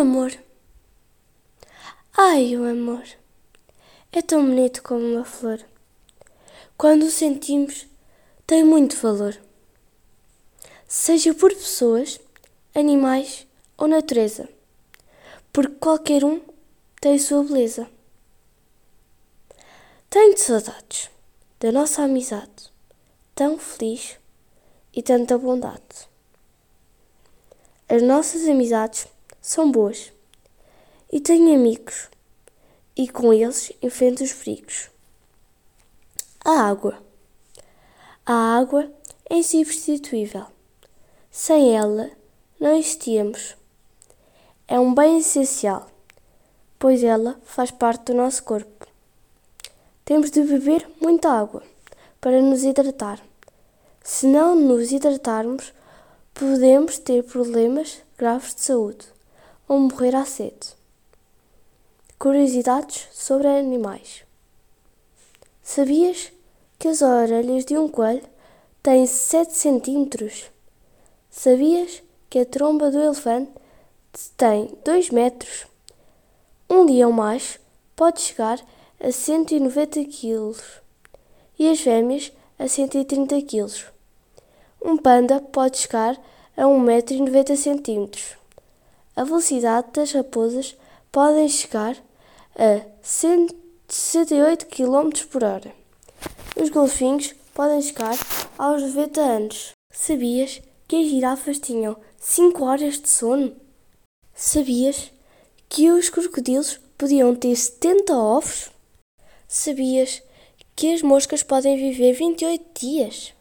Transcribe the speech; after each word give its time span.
amor. 0.00 0.32
Ai, 2.16 2.56
o 2.56 2.64
amor 2.64 3.04
é 4.10 4.22
tão 4.22 4.44
bonito 4.44 4.82
como 4.82 5.04
uma 5.04 5.24
flor. 5.24 5.60
Quando 6.76 7.04
o 7.04 7.10
sentimos, 7.10 7.86
tem 8.46 8.64
muito 8.64 8.96
valor. 8.96 9.38
Seja 10.88 11.34
por 11.34 11.50
pessoas, 11.50 12.18
animais 12.74 13.46
ou 13.76 13.86
natureza, 13.86 14.48
porque 15.52 15.76
qualquer 15.76 16.24
um 16.24 16.40
tem 17.00 17.18
sua 17.18 17.44
beleza. 17.44 17.88
Tenho 20.08 20.36
saudades 20.36 21.10
da 21.60 21.70
nossa 21.70 22.02
amizade, 22.02 22.72
tão 23.34 23.58
feliz 23.58 24.18
e 24.92 25.02
tanta 25.02 25.38
bondade. 25.38 26.08
As 27.88 28.02
nossas 28.02 28.48
amizades 28.48 29.06
são 29.50 29.68
boas 29.68 30.12
e 31.10 31.18
tenho 31.18 31.52
amigos 31.52 32.08
e 32.96 33.08
com 33.08 33.32
eles 33.32 33.72
enfrento 33.82 34.22
os 34.22 34.32
perigos. 34.32 34.88
A 36.44 36.68
água. 36.68 37.02
A 38.24 38.56
água 38.56 38.88
é 39.28 39.38
insubstituível. 39.38 40.46
Sem 41.32 41.76
ela 41.76 42.12
não 42.60 42.76
existíamos. 42.76 43.56
É 44.68 44.78
um 44.78 44.94
bem 44.94 45.18
essencial, 45.18 45.90
pois 46.78 47.02
ela 47.02 47.36
faz 47.42 47.72
parte 47.72 48.04
do 48.04 48.14
nosso 48.14 48.44
corpo. 48.44 48.86
Temos 50.04 50.30
de 50.30 50.44
beber 50.44 50.88
muita 51.00 51.28
água 51.28 51.64
para 52.20 52.40
nos 52.40 52.62
hidratar. 52.62 53.20
Se 54.00 54.28
não 54.28 54.54
nos 54.54 54.92
hidratarmos, 54.92 55.72
podemos 56.34 56.98
ter 56.98 57.24
problemas 57.24 58.00
graves 58.16 58.54
de 58.54 58.60
saúde 58.60 59.19
ou 59.70 59.78
morrer 59.78 60.16
à 60.16 60.24
sede. 60.24 60.74
Curiosidades 62.18 63.06
sobre 63.12 63.46
animais. 63.46 64.24
Sabias 65.62 66.32
que 66.76 66.88
as 66.88 67.00
orelhas 67.02 67.64
de 67.64 67.78
um 67.78 67.88
coelho 67.88 68.26
têm 68.82 69.06
7 69.06 69.52
centímetros? 69.52 70.50
Sabias 71.30 72.02
que 72.28 72.40
a 72.40 72.44
tromba 72.44 72.90
do 72.90 72.98
elefante 72.98 73.52
tem 74.36 74.76
2 74.84 75.10
metros? 75.10 75.68
Um 76.68 76.84
leão 76.86 77.12
macho 77.12 77.60
pode 77.94 78.22
chegar 78.22 78.60
a 78.98 79.12
190 79.12 80.04
quilos 80.06 80.60
e 81.56 81.68
as 81.68 81.78
fêmeas 81.78 82.32
a 82.58 82.66
130 82.66 83.40
quilos. 83.42 83.86
Um 84.84 84.96
panda 84.96 85.40
pode 85.40 85.78
chegar 85.78 86.20
a 86.56 86.62
1,90m. 86.62 88.39
A 89.16 89.24
velocidade 89.24 89.88
das 89.92 90.12
raposas 90.12 90.76
pode 91.10 91.48
chegar 91.48 91.96
a 92.56 92.86
168 93.02 94.66
km 94.66 95.10
por 95.30 95.42
hora. 95.42 95.72
Os 96.60 96.70
golfinhos 96.70 97.34
podem 97.54 97.82
chegar 97.82 98.16
aos 98.56 98.82
90 98.82 99.20
anos. 99.20 99.72
Sabias 99.92 100.62
que 100.86 100.96
as 100.96 101.08
girafas 101.08 101.58
tinham 101.58 101.96
5 102.18 102.64
horas 102.64 103.00
de 103.00 103.08
sono? 103.08 103.56
Sabias 104.34 105.12
que 105.68 105.90
os 105.90 106.08
crocodilos 106.08 106.80
podiam 106.96 107.34
ter 107.34 107.54
70 107.54 108.14
ovos? 108.14 108.70
Sabias 109.48 110.22
que 110.76 110.92
as 110.92 111.02
moscas 111.02 111.42
podem 111.42 111.76
viver 111.76 112.12
28 112.12 112.80
dias? 112.80 113.34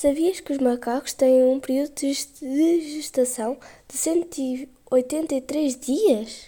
Sabias 0.00 0.38
que 0.38 0.52
os 0.52 0.58
macacos 0.58 1.12
têm 1.12 1.42
um 1.42 1.58
período 1.58 1.92
de 1.92 2.14
gestação 2.92 3.58
de 3.88 3.96
183 3.96 5.76
dias? 5.76 6.44